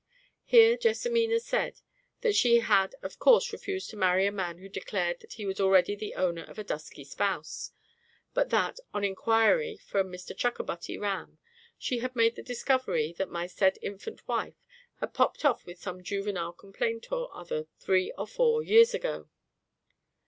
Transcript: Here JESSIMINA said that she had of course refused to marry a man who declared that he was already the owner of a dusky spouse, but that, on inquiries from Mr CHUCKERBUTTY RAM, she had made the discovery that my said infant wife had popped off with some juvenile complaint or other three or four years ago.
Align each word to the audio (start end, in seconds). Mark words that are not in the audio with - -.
Here 0.45 0.77
JESSIMINA 0.77 1.39
said 1.41 1.81
that 2.21 2.33
she 2.33 2.57
had 2.57 2.95
of 3.03 3.19
course 3.19 3.53
refused 3.53 3.91
to 3.91 3.95
marry 3.95 4.25
a 4.25 4.31
man 4.31 4.57
who 4.57 4.67
declared 4.67 5.19
that 5.19 5.33
he 5.33 5.45
was 5.45 5.59
already 5.61 5.95
the 5.95 6.15
owner 6.15 6.41
of 6.43 6.57
a 6.57 6.63
dusky 6.63 7.03
spouse, 7.03 7.69
but 8.33 8.49
that, 8.49 8.79
on 8.95 9.03
inquiries 9.03 9.83
from 9.83 10.11
Mr 10.11 10.35
CHUCKERBUTTY 10.35 10.97
RAM, 10.97 11.37
she 11.77 11.99
had 11.99 12.15
made 12.15 12.35
the 12.35 12.41
discovery 12.41 13.13
that 13.19 13.29
my 13.29 13.45
said 13.45 13.77
infant 13.83 14.27
wife 14.27 14.65
had 15.01 15.13
popped 15.13 15.45
off 15.45 15.67
with 15.67 15.79
some 15.79 16.01
juvenile 16.01 16.53
complaint 16.53 17.11
or 17.11 17.29
other 17.37 17.67
three 17.77 18.11
or 18.17 18.25
four 18.25 18.63
years 18.63 18.95
ago. 18.95 19.29